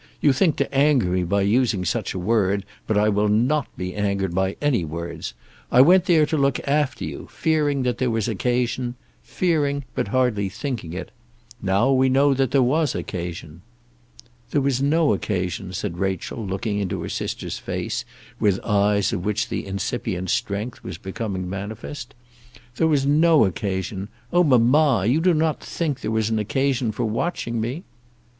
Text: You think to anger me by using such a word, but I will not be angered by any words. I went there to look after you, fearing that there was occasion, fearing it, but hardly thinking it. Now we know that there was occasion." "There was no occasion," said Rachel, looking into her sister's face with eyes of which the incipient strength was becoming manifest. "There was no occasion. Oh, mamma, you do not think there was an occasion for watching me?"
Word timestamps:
You 0.19 0.33
think 0.33 0.55
to 0.55 0.73
anger 0.75 1.09
me 1.09 1.23
by 1.23 1.43
using 1.43 1.85
such 1.85 2.15
a 2.15 2.19
word, 2.19 2.65
but 2.87 2.97
I 2.97 3.07
will 3.07 3.27
not 3.27 3.67
be 3.77 3.93
angered 3.93 4.33
by 4.33 4.57
any 4.59 4.83
words. 4.83 5.35
I 5.71 5.81
went 5.81 6.05
there 6.05 6.25
to 6.25 6.37
look 6.37 6.59
after 6.67 7.05
you, 7.05 7.27
fearing 7.31 7.83
that 7.83 7.99
there 7.99 8.09
was 8.09 8.27
occasion, 8.27 8.95
fearing 9.21 9.77
it, 9.77 9.83
but 9.93 10.07
hardly 10.07 10.49
thinking 10.49 10.93
it. 10.93 11.11
Now 11.61 11.91
we 11.91 12.09
know 12.09 12.33
that 12.33 12.49
there 12.49 12.63
was 12.63 12.95
occasion." 12.95 13.61
"There 14.49 14.59
was 14.61 14.81
no 14.81 15.13
occasion," 15.13 15.71
said 15.71 15.99
Rachel, 15.99 16.43
looking 16.43 16.79
into 16.79 17.03
her 17.03 17.07
sister's 17.09 17.59
face 17.59 18.03
with 18.39 18.59
eyes 18.61 19.13
of 19.13 19.23
which 19.23 19.49
the 19.49 19.67
incipient 19.67 20.31
strength 20.31 20.83
was 20.83 20.97
becoming 20.97 21.47
manifest. 21.47 22.15
"There 22.77 22.87
was 22.87 23.05
no 23.05 23.45
occasion. 23.45 24.09
Oh, 24.33 24.43
mamma, 24.43 25.05
you 25.05 25.21
do 25.21 25.35
not 25.35 25.59
think 25.61 25.99
there 26.01 26.09
was 26.09 26.31
an 26.31 26.39
occasion 26.39 26.91
for 26.91 27.05
watching 27.05 27.61
me?" 27.61 27.83